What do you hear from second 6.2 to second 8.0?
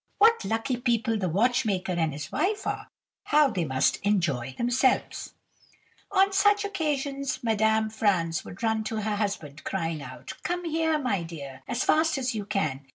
such occasions, Madame